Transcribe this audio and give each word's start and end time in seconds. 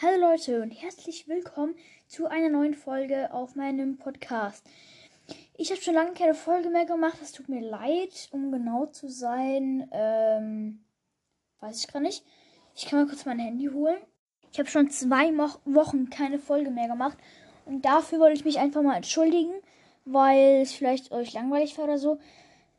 Hallo 0.00 0.20
Leute 0.20 0.62
und 0.62 0.70
herzlich 0.70 1.26
willkommen 1.26 1.74
zu 2.06 2.26
einer 2.28 2.48
neuen 2.48 2.74
Folge 2.74 3.32
auf 3.32 3.56
meinem 3.56 3.98
Podcast. 3.98 4.64
Ich 5.54 5.72
habe 5.72 5.80
schon 5.80 5.94
lange 5.94 6.12
keine 6.12 6.34
Folge 6.34 6.70
mehr 6.70 6.86
gemacht, 6.86 7.18
das 7.20 7.32
tut 7.32 7.48
mir 7.48 7.62
leid, 7.62 8.28
um 8.30 8.52
genau 8.52 8.86
zu 8.86 9.08
sein. 9.08 9.88
Ähm, 9.90 10.84
weiß 11.58 11.80
ich 11.80 11.92
gar 11.92 11.98
nicht. 11.98 12.24
Ich 12.76 12.86
kann 12.86 13.00
mal 13.00 13.08
kurz 13.08 13.24
mein 13.24 13.40
Handy 13.40 13.66
holen. 13.66 13.98
Ich 14.56 14.58
habe 14.58 14.70
schon 14.70 14.88
zwei 14.88 15.32
Mo 15.32 15.50
Wochen 15.66 16.08
keine 16.08 16.38
Folge 16.38 16.70
mehr 16.70 16.88
gemacht 16.88 17.18
und 17.66 17.84
dafür 17.84 18.20
wollte 18.20 18.38
ich 18.38 18.46
mich 18.46 18.58
einfach 18.58 18.80
mal 18.80 18.96
entschuldigen, 18.96 19.52
weil 20.06 20.62
es 20.62 20.72
vielleicht 20.72 21.12
euch 21.12 21.34
langweilig 21.34 21.76
war 21.76 21.84
oder 21.84 21.98
so. 21.98 22.18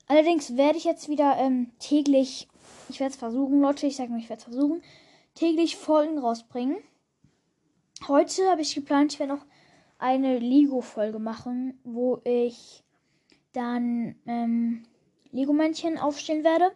Allerdings 0.07 0.57
werde 0.57 0.79
ich 0.79 0.85
jetzt 0.85 1.07
wieder 1.07 1.37
ähm, 1.37 1.69
täglich, 1.77 2.47
ich 2.89 2.99
werde 2.99 3.11
es 3.11 3.19
versuchen, 3.19 3.61
Leute, 3.61 3.85
ich 3.85 3.95
sage 3.95 4.09
mal, 4.09 4.17
ich 4.17 4.27
werde 4.27 4.39
es 4.39 4.45
versuchen, 4.45 4.81
täglich 5.35 5.77
Folgen 5.77 6.17
rausbringen. 6.17 6.77
Heute 8.07 8.49
habe 8.49 8.61
ich 8.61 8.73
geplant, 8.73 9.13
ich 9.13 9.19
werde 9.19 9.35
noch 9.35 9.45
eine 9.99 10.39
Lego-Folge 10.39 11.19
machen, 11.19 11.79
wo 11.83 12.21
ich 12.23 12.83
dann 13.53 14.15
ähm, 14.25 14.81
Lego-Männchen 15.29 15.99
aufstellen 15.99 16.43
werde. 16.43 16.71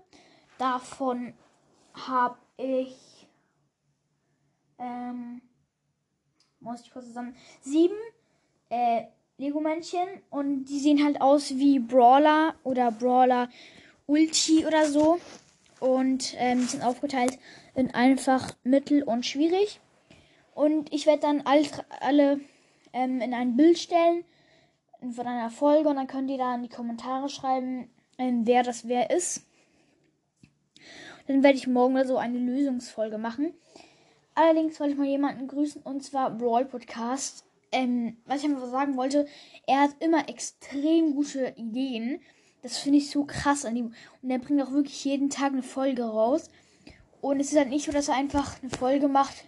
Davon 0.59 1.33
habe 1.95 2.37
ich, 2.57 2.95
ähm, 4.81 5.41
muss 6.59 6.81
ich 6.81 6.91
kurz 6.91 7.05
zusammen, 7.05 7.35
sieben 7.61 7.95
äh, 8.69 9.03
Lego-Männchen 9.37 10.07
und 10.29 10.65
die 10.65 10.79
sehen 10.79 11.03
halt 11.03 11.21
aus 11.21 11.51
wie 11.51 11.79
Brawler 11.79 12.55
oder 12.63 12.91
Brawler 12.91 13.49
Ulti 14.07 14.65
oder 14.65 14.85
so. 14.87 15.19
Und 15.79 16.35
ähm, 16.37 16.61
sind 16.61 16.83
aufgeteilt 16.83 17.39
in 17.73 17.91
einfach, 17.91 18.53
mittel 18.63 19.01
und 19.01 19.25
schwierig. 19.25 19.79
Und 20.53 20.93
ich 20.93 21.07
werde 21.07 21.21
dann 21.21 21.41
all, 21.41 21.63
alle 22.01 22.39
ähm, 22.93 23.19
in 23.19 23.33
ein 23.33 23.55
Bild 23.55 23.79
stellen 23.79 24.23
von 25.11 25.25
einer 25.25 25.49
Folge 25.49 25.89
und 25.89 25.95
dann 25.95 26.05
könnt 26.05 26.29
ihr 26.29 26.37
da 26.37 26.53
in 26.53 26.61
die 26.61 26.69
Kommentare 26.69 27.29
schreiben, 27.29 27.89
ähm, 28.19 28.45
wer 28.45 28.61
das 28.61 28.87
wer 28.87 29.09
ist. 29.09 29.47
Dann 31.25 31.41
werde 31.41 31.57
ich 31.57 31.65
morgen 31.65 32.05
so 32.05 32.17
eine 32.17 32.37
Lösungsfolge 32.37 33.17
machen. 33.17 33.55
Allerdings 34.33 34.79
wollte 34.79 34.93
ich 34.93 34.99
mal 34.99 35.07
jemanden 35.07 35.47
grüßen 35.47 35.81
und 35.81 36.03
zwar 36.03 36.31
Brawl 36.31 36.65
Podcast. 36.65 37.45
Ähm, 37.73 38.17
was 38.25 38.39
ich 38.39 38.49
einfach 38.49 38.67
sagen 38.67 38.97
wollte, 38.97 39.27
er 39.65 39.81
hat 39.81 39.91
immer 39.99 40.27
extrem 40.27 41.15
gute 41.15 41.53
Ideen. 41.55 42.21
Das 42.61 42.77
finde 42.77 42.97
ich 42.99 43.09
so 43.09 43.23
krass 43.25 43.65
an 43.65 43.75
ihm. 43.75 43.93
Und 44.21 44.29
er 44.29 44.39
bringt 44.39 44.61
auch 44.61 44.71
wirklich 44.71 45.03
jeden 45.05 45.29
Tag 45.29 45.53
eine 45.53 45.63
Folge 45.63 46.03
raus. 46.03 46.49
Und 47.21 47.39
es 47.39 47.51
ist 47.51 47.57
halt 47.57 47.69
nicht 47.69 47.85
so, 47.85 47.91
dass 47.91 48.09
er 48.09 48.15
einfach 48.15 48.61
eine 48.61 48.69
Folge 48.69 49.07
macht, 49.07 49.45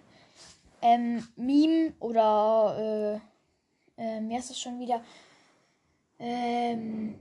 ähm, 0.81 1.27
Meme 1.35 1.93
oder, 1.99 3.21
äh, 3.97 4.03
äh, 4.03 4.21
wie 4.21 4.35
heißt 4.35 4.49
das 4.49 4.59
schon 4.59 4.79
wieder? 4.79 5.03
Ähm, 6.19 7.15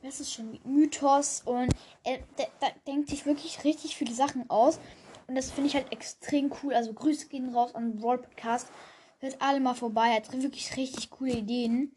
wie 0.00 0.06
heißt 0.06 0.20
das 0.20 0.32
schon? 0.32 0.58
Mythos. 0.64 1.42
Und 1.44 1.74
er 2.04 2.18
denkt 2.86 3.10
sich 3.10 3.26
wirklich 3.26 3.64
richtig 3.64 3.96
viele 3.96 4.14
Sachen 4.14 4.48
aus. 4.48 4.78
Und 5.26 5.34
das 5.34 5.50
finde 5.50 5.68
ich 5.68 5.74
halt 5.74 5.92
extrem 5.92 6.52
cool. 6.62 6.74
Also 6.74 6.92
Grüße 6.92 7.28
gehen 7.28 7.54
raus 7.54 7.74
an 7.74 7.96
Brawl 7.96 8.18
Podcast. 8.18 8.68
Hört 9.18 9.40
alle 9.40 9.60
mal 9.60 9.74
vorbei. 9.74 10.08
Er 10.08 10.16
hat 10.16 10.32
wirklich 10.42 10.76
richtig 10.76 11.10
coole 11.10 11.32
Ideen. 11.32 11.92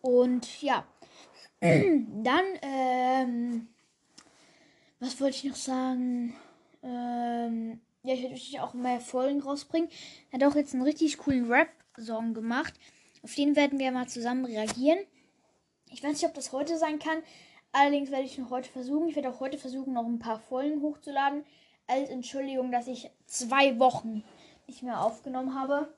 Und 0.00 0.62
ja. 0.62 0.84
Dann, 1.60 2.44
ähm, 2.62 3.68
was 5.00 5.20
wollte 5.20 5.36
ich 5.36 5.44
noch 5.44 5.56
sagen? 5.56 6.34
Ähm, 6.82 7.80
ja, 8.02 8.12
ich 8.14 8.22
werde 8.22 8.34
natürlich 8.34 8.60
auch 8.60 8.74
mehr 8.74 9.00
Folgen 9.00 9.40
rausbringen. 9.40 9.88
Er 10.30 10.40
hat 10.40 10.52
auch 10.52 10.56
jetzt 10.56 10.74
einen 10.74 10.82
richtig 10.82 11.16
coolen 11.18 11.50
Rap-Song 11.50 12.34
gemacht. 12.34 12.74
Auf 13.22 13.34
den 13.34 13.56
werden 13.56 13.78
wir 13.78 13.92
mal 13.92 14.08
zusammen 14.08 14.44
reagieren. 14.44 14.98
Ich 15.90 16.02
weiß 16.02 16.12
nicht, 16.12 16.26
ob 16.26 16.34
das 16.34 16.52
heute 16.52 16.76
sein 16.76 16.98
kann. 16.98 17.22
Allerdings 17.72 18.10
werde 18.10 18.24
ich 18.24 18.36
noch 18.36 18.50
heute 18.50 18.68
versuchen. 18.68 19.08
Ich 19.08 19.16
werde 19.16 19.30
auch 19.30 19.40
heute 19.40 19.58
versuchen, 19.58 19.94
noch 19.94 20.04
ein 20.04 20.18
paar 20.18 20.38
Folgen 20.38 20.82
hochzuladen. 20.82 21.44
Als 21.86 22.08
Entschuldigung, 22.08 22.72
dass 22.72 22.86
ich 22.86 23.10
zwei 23.26 23.78
Wochen 23.78 24.24
nicht 24.66 24.82
mehr 24.82 25.00
aufgenommen 25.02 25.58
habe. 25.58 25.92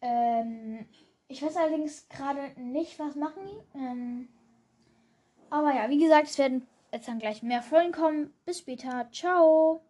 Ähm, 0.00 0.86
ich 1.28 1.42
weiß 1.42 1.56
allerdings 1.56 2.08
gerade 2.08 2.60
nicht, 2.60 2.98
was 2.98 3.14
machen. 3.14 3.42
Ähm, 3.74 4.28
aber 5.48 5.74
ja, 5.74 5.88
wie 5.88 5.98
gesagt, 5.98 6.28
es 6.28 6.38
werden 6.38 6.66
jetzt 6.92 7.08
dann 7.08 7.18
gleich 7.18 7.42
mehr 7.42 7.62
Folgen 7.62 7.92
kommen. 7.92 8.34
Bis 8.44 8.58
später. 8.58 9.08
Ciao. 9.12 9.80